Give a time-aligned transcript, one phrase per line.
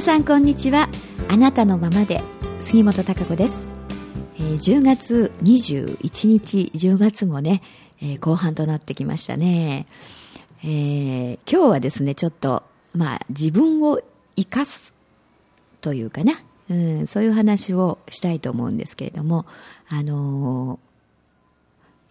[0.00, 0.88] 皆さんこんにちは。
[1.28, 2.22] あなたのままで。
[2.58, 3.68] 杉本孝子です、
[4.38, 7.60] えー、10月21日10月もね、
[8.00, 9.84] えー、後半となってきましたね、
[10.64, 12.62] えー、今日はですねちょっと
[12.94, 14.00] まあ自分を
[14.36, 14.94] 生かす
[15.82, 16.32] というかな、
[16.70, 19.44] うん、そういう話をしたいと思うんですけれども
[19.90, 20.80] あの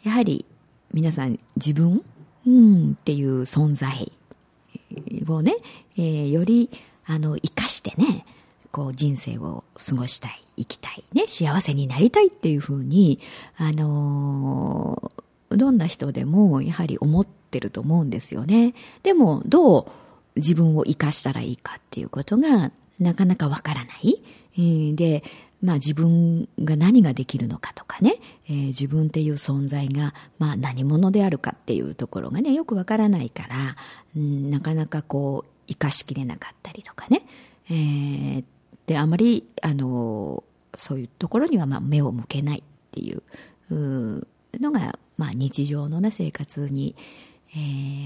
[0.04, 0.46] やはり
[0.94, 2.04] 皆さん自分、
[2.46, 4.12] うん、っていう存在
[5.28, 5.56] をね、
[5.98, 6.70] えー、より
[7.12, 8.26] あの、生してね、
[8.72, 13.20] こう人生を過ごしたい、生きたい、ね、幸せになりたいっていうふうに、
[13.58, 18.74] あのー、どんな人でもやはり思ってると思うんですよね。
[19.04, 19.86] でも、どう
[20.36, 24.96] 自分を生かしたらいいかっていうことがなかなかわからない。
[24.96, 25.24] で、
[25.62, 28.16] まあ自分が何ができるのかとかね、
[28.48, 33.76] えー、自分っていう存在が、まあ何者であるかっていうところがね、よくわからないから、
[34.16, 37.24] うん、なかなかこう、生かしきれなかったりとかね、
[37.70, 38.44] えー、
[38.88, 40.44] であまりあの
[40.76, 43.24] そういうところにはまあ目を向けないっていう
[44.60, 46.96] のが、まあ、日常の、ね、生活に、
[47.52, 47.54] え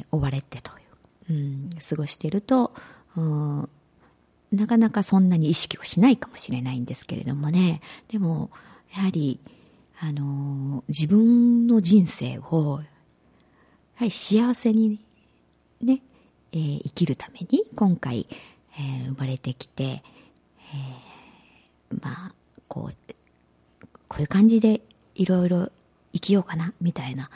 [0.02, 0.82] ー、追われてとい
[1.30, 2.74] う、うん、過ごしてると、
[3.16, 3.70] うん、
[4.52, 7.82] なかなかそんなに意識をしないかもしれないんですけれどもね。
[8.10, 8.50] でも
[8.96, 9.40] やはり
[10.00, 12.80] あの自分の人生を
[13.96, 15.00] はり幸せに
[15.82, 16.02] ね
[16.54, 18.28] えー、生きるために今回、
[18.78, 22.34] えー、生まれてきて、えー、まあ
[22.68, 23.14] こう
[24.08, 24.82] こういう感じで
[25.16, 25.70] いろいろ
[26.14, 27.30] 生きようかなみたいな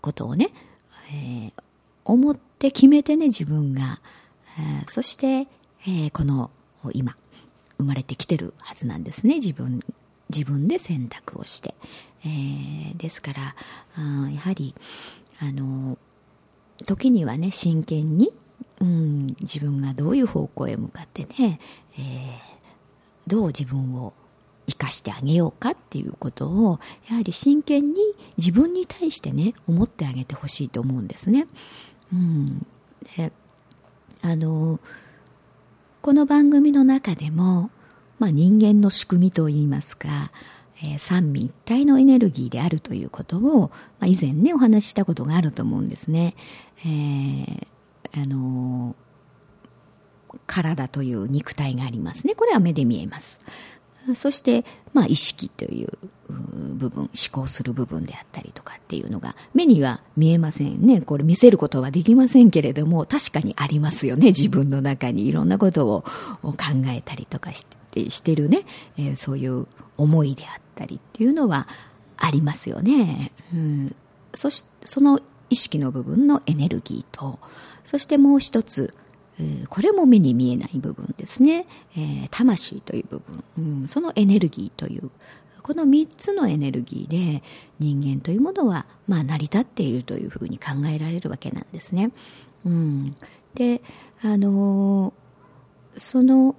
[0.00, 0.50] ことをね、
[1.10, 1.52] えー、
[2.04, 4.00] 思って決めてね自分が、
[4.58, 5.48] えー、そして、
[5.86, 6.50] えー、この
[6.92, 7.16] 今
[7.78, 9.80] 生まれてきてるはずなんですね自分
[10.30, 11.74] 自分で選択をして、
[12.24, 13.54] えー、ですから
[13.96, 14.74] あやはり
[15.40, 15.98] あの
[16.86, 18.32] 時にはね真剣に、
[18.82, 21.60] うん、自分がどういう方向へ向かってね、
[21.94, 22.34] えー、
[23.28, 24.12] どう自分を
[24.66, 28.00] 生かしてあげようかっていうことをやはり真剣に
[28.36, 31.46] 自分に対してね思ってあげてほしいと思うんですね。
[32.12, 32.66] うん、
[33.16, 33.32] で
[34.20, 34.80] あの
[36.00, 37.70] この番組の中でも、
[38.18, 40.32] まあ、人間の仕組みといいますか、
[40.82, 43.70] えー、三位一体のエネルギーであるということを、
[44.00, 46.34] まあ、以前ねお話ししたことがあると思うんですね。
[46.84, 47.66] えー、
[48.14, 48.94] あの、
[50.46, 52.34] 体という肉体がありますね。
[52.34, 53.38] これは目で見えます。
[54.14, 55.90] そして、まあ、意識という
[56.28, 61.00] 部分、思考する部分であったりとかっていうのが、目には見えませんね。
[61.00, 64.26] これ見せることはできませんけれども、確かにありますよね。
[64.26, 66.02] 自分の中にいろんなことを
[66.42, 66.54] 考
[66.86, 68.62] えたりとかしてしてるね、
[68.96, 71.68] えー、そういう思いであったりっていうのは
[72.16, 73.32] ありますよね。
[73.52, 73.94] うん、
[74.34, 75.20] そしその
[75.50, 77.38] 意識の部分のエネルギーと、
[77.84, 78.94] そしてもう一つ、
[79.68, 81.66] これも目に見えない部分ですね。
[82.30, 83.22] 魂という部
[83.56, 85.10] 分、そのエネルギーという、
[85.62, 87.42] この三つのエネルギーで
[87.78, 92.10] 人間というものは、まあ、成り立っているというふうに考えられるわけなんですね。
[92.64, 93.16] うん、
[93.54, 93.80] で、
[94.22, 96.56] あのー、その、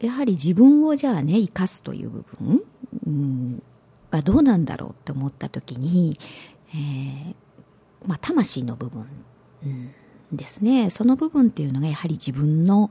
[0.00, 2.62] やはり自分をじゃあね、生かすという部分、
[3.06, 3.62] うん、
[4.10, 6.18] はどうなんだろうって思った時に、
[6.70, 7.34] えー、
[8.06, 9.06] まあ、魂の部分、
[10.32, 10.90] ですね。
[10.90, 12.90] その部分っていうのがやはり自分の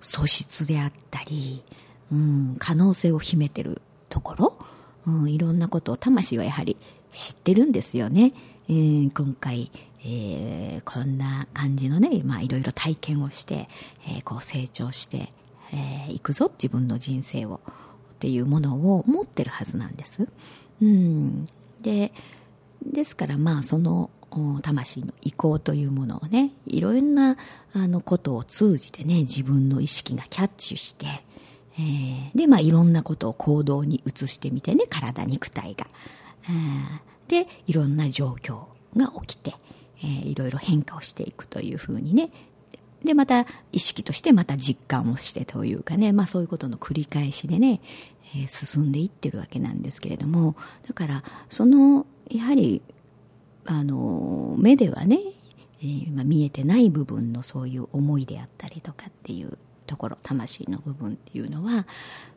[0.00, 1.62] 素質であったり、
[2.10, 4.58] うん、可能性を秘めてるところ、
[5.06, 6.76] うん、いろんなことを魂はやはり
[7.12, 8.32] 知ってるんですよね。
[8.68, 9.70] えー、今回、
[10.04, 13.68] えー、こんな感じのね、まあいろいろ体験をして、
[14.06, 15.32] えー、こう成長して、
[15.72, 17.60] えー、いくぞ自分の人生を
[18.14, 20.28] っていうものを持ってるはずなんです。
[20.82, 21.46] うん、
[21.80, 22.12] で、
[22.84, 24.10] ですからまあその
[24.62, 27.36] 魂の意向というものをねいろんな
[27.72, 31.06] あのことを通じてね自分の意識がキャッチして、
[31.78, 35.86] えー、でまあいろんなことを行動に移してみてね体肉体が、
[37.28, 38.64] でいろんな状況
[38.96, 39.54] が起きて、
[40.02, 42.30] えー、いろいろ変化をしていくというふうにね。
[43.04, 47.80] でまた意識としてまた実感をしてというかね、まあ、そういうことの繰り返しでね、
[48.36, 50.54] えー、進んでいってるわけなんですけれども。
[50.86, 52.82] だからそのやはり
[53.70, 55.20] あの目ではね、
[55.80, 59.56] えー、まあ、見えてない部分のそういう思いであったりとかっていう
[59.86, 61.86] ところ魂の部分っていうのは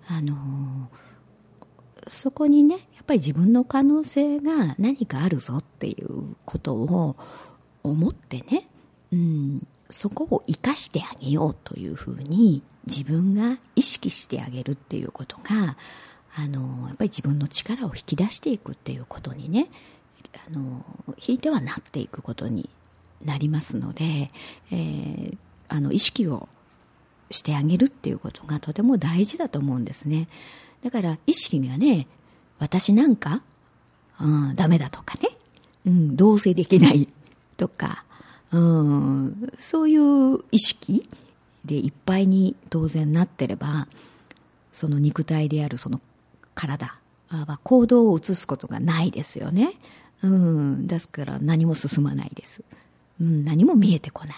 [0.07, 0.91] あの
[2.07, 7.15] そこにねやっぱり自分の可能性が何かあるぞっていうことを
[7.81, 8.68] 思ってね、
[9.12, 15.77] うん、そこを生かしてあげようというふうに自分が意識してあげるっていうことが
[16.36, 19.69] あのやっぱり自分の力を引き出していくっていうことにね
[20.47, 20.83] あの
[21.25, 22.69] 引いてはなっていくことに
[23.24, 24.31] なりますので、
[24.71, 25.38] えー、
[25.69, 26.47] あの意識を
[27.30, 30.27] してあげるっていうことがとても大事だと思うんですね。
[30.83, 32.07] だから意識がね、
[32.59, 33.41] 私なんか、
[34.19, 35.30] うん、ダメだとかね、
[35.85, 37.07] うん、どうせできない
[37.57, 38.03] とか、
[38.51, 41.07] うん、そういう意識
[41.65, 43.88] でいっぱいに当然なってれば、
[44.71, 46.01] その肉体であるその
[46.53, 46.95] 体
[47.29, 49.74] は行動を移すことがないですよね。
[50.24, 52.64] うん、ですから何も進まないです。
[53.22, 54.36] うん、何も見えてこない。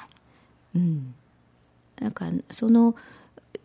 [0.76, 1.16] うん。
[2.00, 2.96] なんかその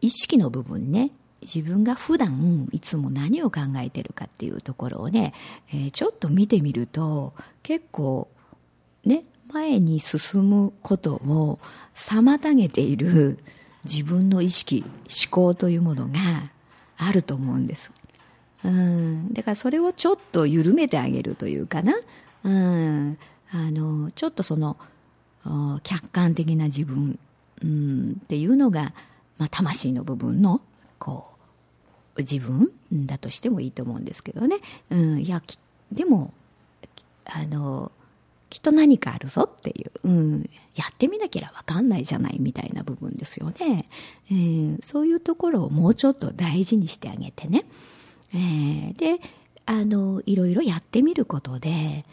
[0.01, 1.11] 意識の部分ね、
[1.43, 5.33] 自分が普段いつも何を考えてるかっていうところをね、
[5.71, 7.33] えー、ちょっと見てみると
[7.63, 8.29] 結構
[9.05, 11.59] ね前に進むことを
[11.95, 13.39] 妨げている
[13.85, 16.19] 自分の意識思考というものが
[16.99, 17.91] あると思うんです
[18.65, 19.33] うん。
[19.33, 21.95] だからそれをちょっと緩めてあげるというかな。
[22.45, 23.19] うん。
[23.53, 24.77] あのちょっとその
[25.83, 27.19] 客観的な自分、
[27.63, 28.93] うん、っていうのが、
[29.39, 30.61] まあ、魂の部分の
[30.99, 31.31] こ
[32.17, 34.59] う自分だとしてもいいと思うんですけどね、
[34.91, 35.43] うん、いや
[35.91, 36.33] でも
[37.25, 37.91] あの
[38.51, 43.87] きっと何かあるぞっていう、うん、やってみなきゃわかんないじゃないみたいな部分ですよね、
[44.31, 47.65] えー、そういうところをもうちょっと大事にしてあげてね、
[48.35, 49.21] えー、で
[49.67, 52.05] あのいろいろやってみることで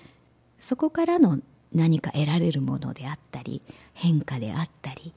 [0.59, 1.39] そこからの
[1.73, 3.61] 何か得られるものであったり
[3.93, 5.13] 変化であったり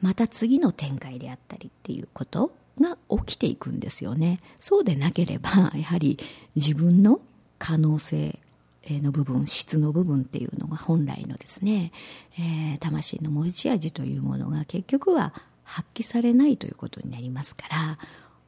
[0.00, 4.40] また次の展開であったりっていうことが起きていくんですよね。
[4.58, 6.18] そうでなければ やはり
[6.56, 7.20] 自分の
[7.58, 8.38] 可能性
[8.84, 11.92] の部分質の部分っていうのが本来のですね、
[12.38, 15.32] えー、魂の持ち味というものが結局は
[15.62, 17.98] 発揮されないということになりますから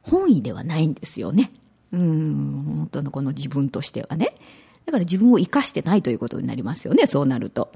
[0.01, 1.51] 本意ではないんですよね。
[1.93, 4.33] うん本当のこの自分としてはね。
[4.85, 7.71] だから自分を生かしてないということになりますよねそうなると、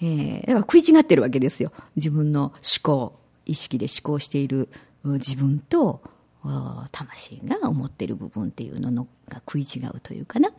[0.00, 1.72] えー、だから食い違ってるわけですよ。
[1.96, 4.68] 自分の思考意識で思考している
[5.04, 6.02] 自分と
[6.92, 10.50] 魂が思っている部分っていうののが食い違うというかな。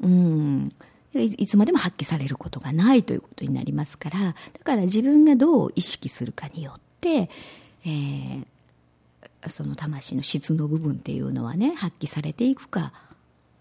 [0.00, 0.72] うん。
[1.14, 4.18] いつまでも発揮されることがないということになりますから。
[4.18, 4.34] だ
[4.64, 7.28] から自分がどう意識するかによって、
[7.84, 8.46] えー、
[9.48, 12.92] その魂の質の部分っていうのはね発揮されていくか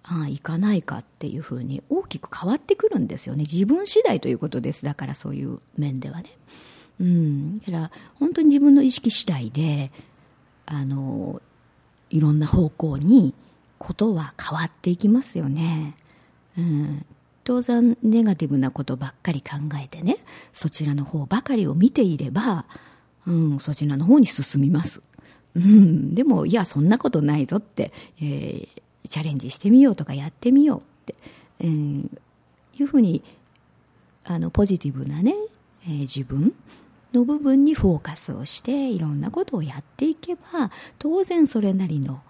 [0.03, 3.41] ああいかないかっていうふうに大きく変わってくるんですよね。
[3.41, 4.83] 自分次第ということです。
[4.83, 6.29] だからそういう面ではね。
[6.99, 9.91] うん、だから本当に自分の意識次第で
[10.65, 11.41] あの
[12.09, 13.33] いろんな方向に
[13.77, 15.95] ことは変わっていきますよね。
[16.57, 17.05] うん、
[17.43, 20.17] 当然ネガティブなことばっかり考えてね
[20.51, 22.65] そちらの方ばかりを見ていれば、
[23.25, 25.01] うん、そちらの方に進みます、
[25.55, 28.67] うん、でもいやそんなことないぞって、えー、
[29.07, 31.15] チャレンジしてみようとかやってみようって、
[31.59, 32.09] えー、
[32.79, 33.23] いうふうに
[34.23, 35.33] あのポジティブなね、
[35.85, 36.53] えー、自分
[37.13, 42.21] の部分にフォーカスをしていろんなことをやっていけば当然それなりの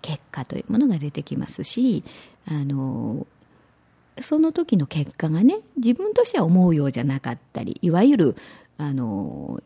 [0.00, 2.04] 結果というものが出てきますし
[2.46, 3.26] あの
[4.20, 8.36] その時の結果がね自分としては思うようじゃなかったりいわゆる
[8.78, 9.60] あの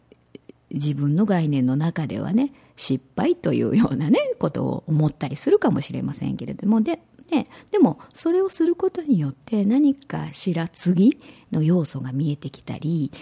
[0.72, 6.80] 自分の概念の中ではね失敗というようなねことを思ったりするかもしれませんけれども。
[6.80, 11.18] で,、ね、でもそれをすることによって何かしら次
[11.52, 13.12] の要素が見えてきたり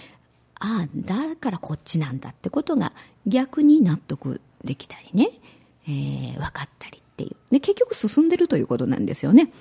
[0.60, 2.92] ああだからこっちなんだってことが
[3.26, 5.30] 逆に納得できたりね、
[5.86, 9.52] えー、分かったりっていう、ね、結局進んでるということなんですよね。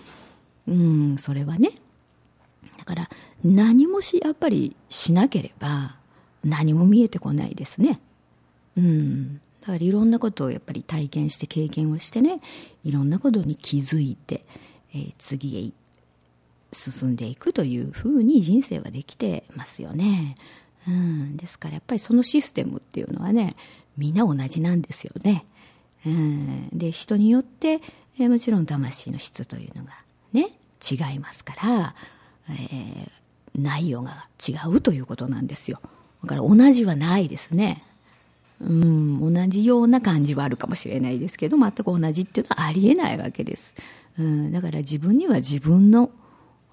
[0.67, 1.71] うんそれはね。
[2.77, 3.09] だから
[3.43, 5.97] 何もしやっぱりしなければ
[6.43, 7.99] 何も見えてこないですね。
[8.77, 9.41] うん。
[9.63, 12.41] だからいろんなことをやっぱり体験して経験をしてね
[12.83, 14.41] いろんなことに気づいて、
[14.93, 15.71] えー、次へ
[16.73, 20.35] 進んでいくというふうに人生はできてますよね、
[20.85, 23.55] うん、ですからやっぱりそのシステムっていうのはね
[23.97, 25.45] みんな同じなんですよね、
[26.05, 27.79] うん、で人によって、
[28.19, 29.91] えー、もちろん魂の質というのが
[30.33, 30.49] ね、
[30.91, 31.95] 違いますから、
[32.49, 33.09] えー、
[33.55, 35.79] 内容が違うということなんですよ。
[36.23, 37.83] だから同じはないですね。
[38.61, 43.75] うん、同じような感じはあるかもしれないですけど、全く同じっていうのはありえないわけです。
[44.17, 46.11] うん、だから自分には自分の、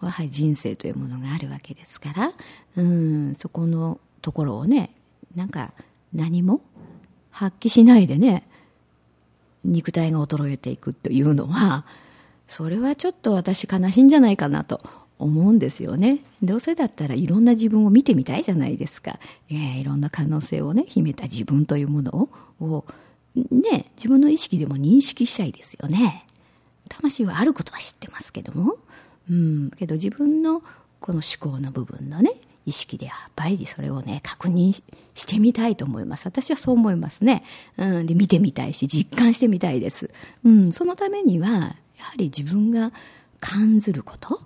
[0.00, 2.33] はい、人生というものがあるわけですから、
[2.76, 4.90] うん、そこのところをね、
[5.35, 5.73] なんか
[6.12, 6.61] 何も
[7.30, 8.47] 発揮しないでね、
[9.64, 11.85] 肉体が衰えていくというのは、
[12.47, 14.80] それはちょっと私悲しいんじゃないかなと
[15.21, 16.21] 思うんですよね。
[16.43, 19.19] どうせだったらいろんな自分を見てみたいじゃないですか。
[19.50, 22.29] えー、いろんな可能性をね、秘めた自分というものを、
[22.61, 22.85] を
[23.35, 26.27] ね、自分の意識でも認識したいですよね。
[26.89, 28.77] 魂はあることは知ってますけども。
[29.31, 30.62] うん、けど自分の
[31.00, 32.33] この思考の部分のね、
[32.67, 34.73] 意識でやっぱりそれをね確認
[35.15, 37.43] してみたいと思います私はそう思いますね、
[37.79, 40.11] うん、で見てみたいし実感してみたいです、
[40.45, 42.93] うん、そのためにはやはり自分が
[43.41, 44.41] 感ずること、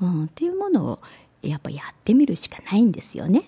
[0.00, 1.00] うん、っていうものを
[1.42, 3.44] やっぱやってみるしかないんですよね。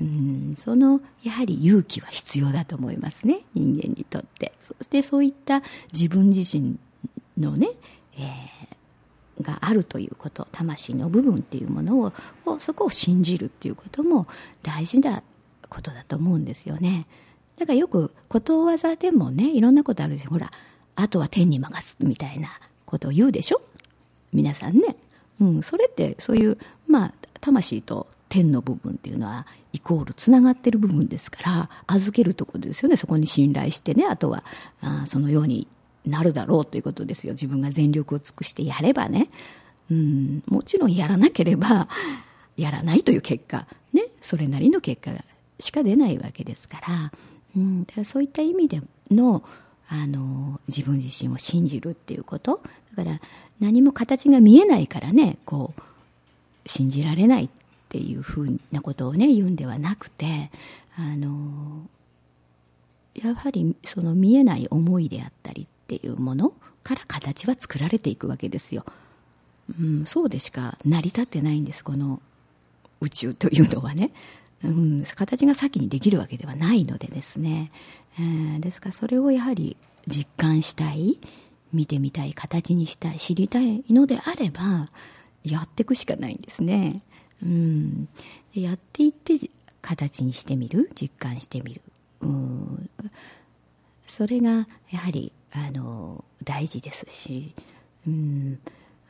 [0.00, 0.54] うん。
[0.56, 3.40] そのやはり勇気は必要だと思いますね。
[3.54, 4.52] 人間にとって。
[4.60, 6.76] そしてそういった自分自身
[7.38, 7.70] のね、
[8.18, 10.46] えー、があるということ。
[10.52, 12.12] 魂の部分っていうものを
[12.58, 14.26] そこを信じるっていうことも
[14.62, 15.22] 大事な
[15.68, 17.06] ことだと思うんですよね。
[17.56, 20.50] だからよくことわざでもねいろんなことあるしほら
[20.96, 22.48] あとは天に任すみたいな
[22.86, 23.62] ことを言うでしょ？
[24.32, 24.96] 皆さんね、
[25.40, 32.96] うん、それってそういうまあ魂と天の部分っていうのはイコールつながってる部分ですから預けるとこですよね。
[32.96, 34.06] そこに信頼してね。
[34.06, 34.44] あとは
[34.80, 35.66] あそのように
[36.06, 37.32] なるだろうということですよ。
[37.32, 39.28] 自分が全力を尽くしてやればね、
[39.90, 41.88] うん、もちろんやらなければ
[42.56, 43.66] やらないという結果。
[43.92, 44.04] ね。
[44.20, 45.10] それなりの結果
[45.58, 47.12] しか出ないわけですから,、
[47.56, 48.80] うん、だからそういった意味で
[49.10, 49.42] の
[49.92, 52.62] あの自分自身を信じるっていうこと
[52.96, 53.20] だから
[53.58, 57.48] 何も形が見えないからねこう信じられないっ
[57.88, 60.50] ていうふうなことをね言うんではなくて
[60.96, 61.88] あの
[63.14, 66.52] やはりその見えない思いであったりっていうもの
[66.84, 68.84] から形は作られていくわけですよ。
[69.78, 72.20] うん、そうでしか成り立ってないんですこの
[73.00, 74.10] 宇宙というのはね、
[74.62, 77.70] うん、形が先にできるわけではないのでですね、
[78.18, 79.76] えー、ですからそれをやはり
[80.06, 81.18] 実感したい
[81.72, 84.88] 見てみたい形にしたい知りたいのであれば
[85.44, 87.02] やっていくしかないんですね。
[87.42, 88.06] うん、
[88.54, 89.34] でやっていって
[89.80, 91.80] 形にしてみる実感してみる、
[92.20, 92.90] うん、
[94.06, 97.54] それがやはりあの大事ですし、
[98.06, 98.58] うん、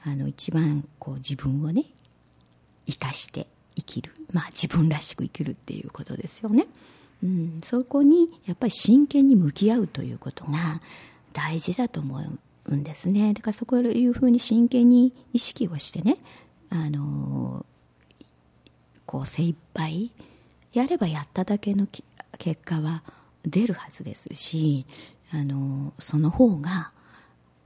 [0.04, 1.86] あの一番こう自分をね
[2.86, 3.48] 生かして
[3.80, 6.66] 生きる、まあ、自分らしく生きるっていうことですよね。
[7.22, 10.80] うん、そこにやっぱり真剣に向き合うということが
[11.32, 12.20] 大事だと思
[12.66, 13.34] うんですね。
[13.34, 16.16] だからそこういうふうに真剣に意識をしてね
[16.70, 17.66] あの
[19.04, 20.10] こう精一杯
[20.72, 21.86] やればやっただけの
[22.38, 23.02] 結果は
[23.44, 24.86] 出るはずですし
[25.32, 26.92] あのその方が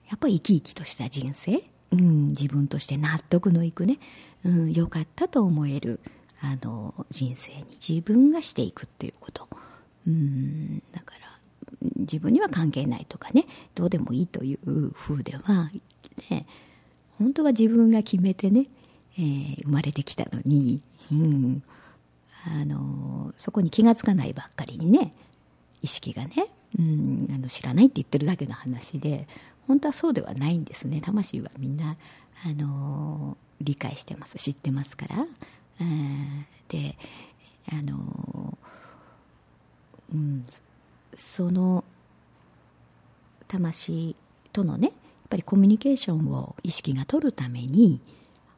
[0.09, 3.99] やっぱり生き生きとした人生、うん、自分として納得のいくね、
[4.45, 6.01] うん、よかったと思える
[6.41, 9.49] あの人生に自分がしていくっていうこと、
[10.07, 11.39] うん、だから
[11.97, 15.71] 自分には関係ないとかねどうでもいいという風では、
[16.31, 16.47] ね、
[17.19, 18.65] 本当は自分が決めてね、
[19.19, 21.63] えー、生まれてきたのに、うん、
[22.47, 25.15] あのそこに気が付かないばっかりにね
[25.81, 26.49] 意識がね、
[26.79, 29.27] うん、あの知らないって言ってるだけの話で
[29.67, 31.01] 本当はそうではないんですね。
[31.01, 31.97] 魂はみんな
[32.45, 35.27] あの理解してます知ってますから。
[36.69, 36.97] で
[37.73, 38.59] あの、
[40.13, 40.43] うん、
[41.15, 41.85] その
[43.49, 44.17] 魂
[44.53, 44.95] とのねやっ
[45.31, 48.01] ぱりコミュニケーションを意識が取るために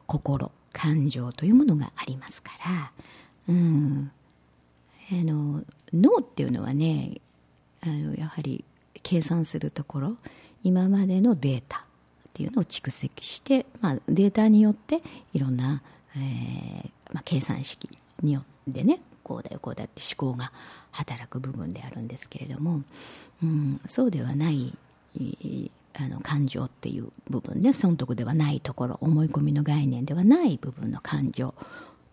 [0.05, 2.91] 心感情というものがありますから、
[3.49, 4.11] うん、
[5.11, 5.63] あの
[5.93, 7.19] 脳っていうのはね
[7.81, 8.63] あのやはり
[9.03, 10.17] 計算するところ
[10.63, 11.86] 今までのデータ
[12.37, 15.01] っていうのを蓄積して、まあ、データによって
[15.33, 15.81] いろんな、
[16.15, 17.89] えーまあ、計算式
[18.21, 20.51] によってねこうだよこうだって思考が
[20.91, 22.83] 働く部分であるんですけれども、
[23.41, 24.71] うん、そうではない
[25.99, 31.63] あの感情っていう部分で損得ではないところ思い込みの概念ではない部分の感情っ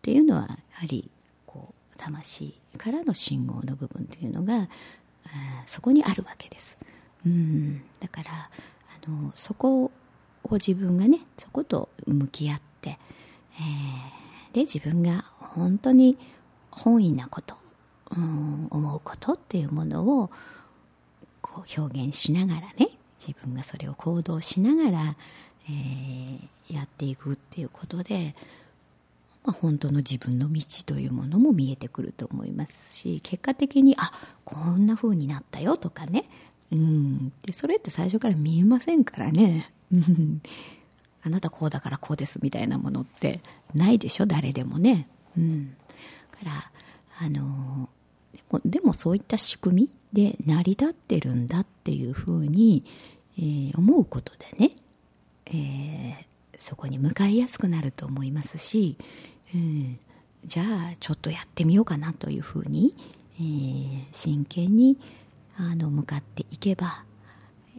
[0.00, 1.10] ていうのはやはり
[1.44, 4.70] こう魂からの信号の部分っていうのが
[5.66, 6.78] そこにあるわけです。
[7.26, 8.30] うん、だから
[9.04, 9.90] あのそこ
[10.44, 16.16] を自分がねそこと向き合って、えー、で自分が本当に
[16.70, 17.56] 本意なこと、
[18.16, 20.30] うん、思うことっていうものを
[21.40, 22.88] こう表現しながらね
[23.26, 25.16] 自分がそれを行動しながら、
[25.68, 28.34] えー、やっていくっていうことで、
[29.44, 34.12] まあ、本当の自分の道というものも見えてくると思いますし結果的にあ
[34.44, 36.28] こんな風になったよとかね、
[36.70, 39.72] うん、でそれって最初から見えませんからね。
[41.22, 43.40] あなたこうだからこうですみたいなものって
[43.74, 45.08] ないでしょ誰でもね。
[45.36, 45.76] うん、
[46.30, 46.70] から
[47.20, 47.88] あの
[48.32, 52.84] でもでもそういった仕組みで成り立ってるんだっていうふうに、
[53.38, 54.76] えー、思うことでね、
[55.46, 58.96] えー、そこに向かいやすくなると思いますし、
[59.54, 59.98] うん、
[60.44, 60.66] じゃあ
[61.00, 62.94] ちょっとやってみようかなというふうに、
[63.38, 64.98] えー、真剣に
[65.56, 67.04] あの向かっていけば、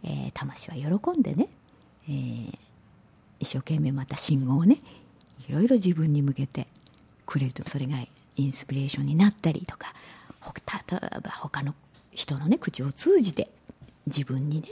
[0.04, 1.48] えー、魂は喜んでね、
[2.08, 2.58] えー、
[3.40, 4.78] 一生懸命また信号をね
[5.48, 6.66] いろいろ自分に向けて
[7.24, 7.96] くれるとそれが
[8.36, 9.92] インスピレーションになったりとか
[10.88, 11.74] 例えば他の
[12.12, 13.48] 人のね口を通じて
[14.06, 14.68] 自分にね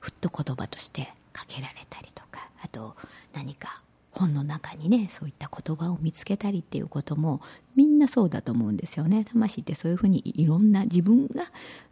[0.00, 2.94] ふっと言葉としてかけられたりとかあと
[3.32, 7.40] 何か本の中にねそういった言葉を見つけたりっていうことも
[7.74, 9.24] みんなそうだと思うんですよね。
[9.24, 11.44] 魂ってそういうふうにいろんな自分が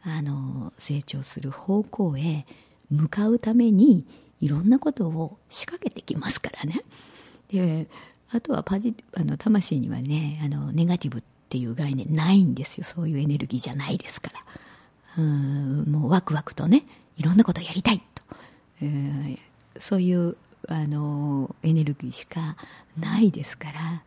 [0.05, 2.47] あの成長する方向へ
[2.91, 4.07] 向かうために
[4.43, 6.83] いろんなことを仕掛けてきますからね。
[7.49, 7.87] で
[8.31, 12.85] あとはパジあの魂にはねあのネガティブっていう概念ないんですよ。
[12.85, 14.41] そういうエネルギーじゃないですから。
[15.19, 16.85] うんもうワクワクとね
[17.17, 18.23] いろんなことをやりたいと、
[18.81, 19.39] えー、
[19.79, 20.37] そういう
[20.69, 22.57] あのエネルギーしか
[22.99, 24.03] ないですから、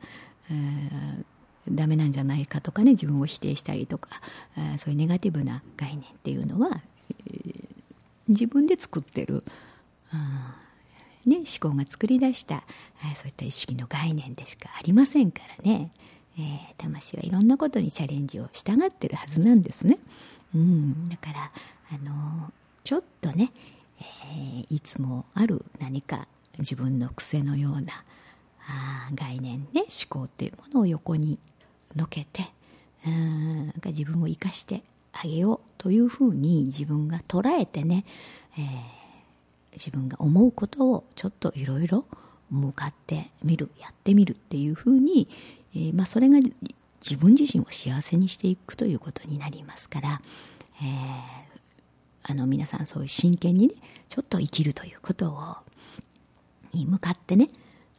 [0.50, 1.24] えー、
[1.70, 4.10] ダメなんじゃないかとかね自分を否定したりとか、
[4.58, 7.68] えー、そういうネガティブな概念っていうのは、えー、
[8.28, 9.44] 自分で作ってる、
[11.26, 12.64] ね、思考が作り出した、
[13.16, 15.92] そういった意識の概念でしかありませんからね、
[16.38, 19.98] えー、魂はいろんなことにチャレンジをしたがってるはずなんですね。
[20.54, 21.52] うん、だから
[21.92, 22.52] あの
[22.84, 23.52] ちょっとね、
[24.00, 26.28] えー、いつもある何か
[26.60, 27.94] 自分の癖のような
[28.68, 31.40] あ概念ね思考っていうものを横に
[31.96, 32.44] のけて
[33.06, 38.06] うんなんか自分を生かしてあげようというふうに自分が捉えてね、
[38.58, 38.66] えー、
[39.76, 42.06] 自分が思うことをちょっといろいろ
[42.52, 45.28] 向かってみるやってみるっていうふうに、
[45.76, 46.40] えー、まあ、それが
[47.02, 50.22] 自分自身を幸せにしていくということになりますから、
[50.82, 53.74] えー、あの皆さんそういう真剣にね
[54.10, 55.56] ちょっと生きるということを
[56.74, 57.50] に向かってね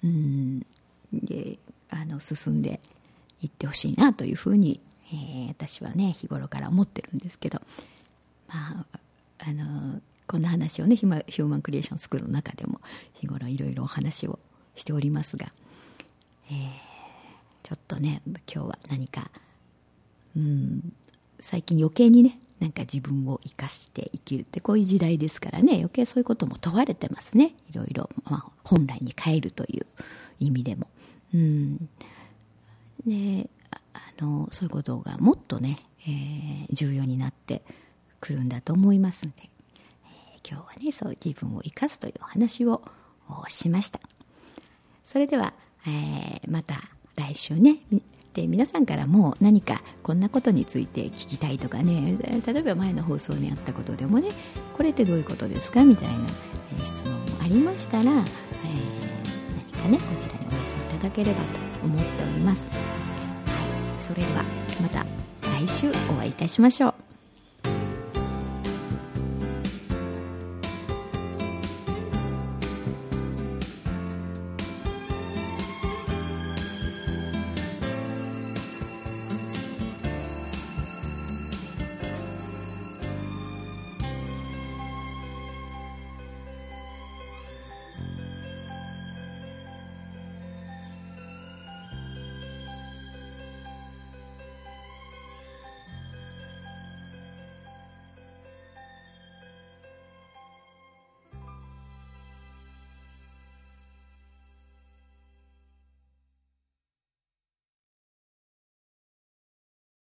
[0.04, 0.60] うん
[1.12, 1.58] で
[1.90, 2.80] あの進んで
[3.42, 4.80] いってほしいなというふうに、
[5.12, 7.60] えー、私はね日頃から思ってるんですけど
[8.48, 8.98] まあ
[9.38, 12.80] あのこんな話をねヒューマンクリエーションスクールの中でも
[13.14, 14.38] 日頃いろいろお話を
[14.74, 15.46] しておりますが、
[16.50, 16.56] えー、
[17.62, 19.30] ちょっとね今日は何か
[20.36, 20.92] うん
[21.38, 29.86] 最近余計にねなんか自分を生かして生きるってこういう時代ですからね余計そういうことも問われてますねいろいろ、まあ、本来に変えるという
[30.40, 30.88] 意味でも。
[31.34, 31.88] うん
[33.06, 33.48] で
[33.92, 37.62] あのそういうことがもっとね、えー、重要になって
[38.20, 39.48] くるんだと思いますので、
[40.86, 42.82] ねそう自分を生かすというお話を
[43.48, 44.00] しました
[45.04, 45.52] それでは、
[45.86, 46.76] えー、また
[47.16, 47.78] 来週ね
[48.32, 54.28] で皆さんからも何かこんなことについて聞きたいとかね例えば前の放送にあったことでもね
[54.74, 56.14] これってどういうことですかみたいな、
[56.82, 58.16] え質問もありましたら、えー、
[59.82, 62.68] 何かねこちらにお寄せいただければと思っております。
[62.68, 64.44] はい、それでは
[64.82, 65.06] また
[65.58, 67.05] 来週お会いいたしましょう。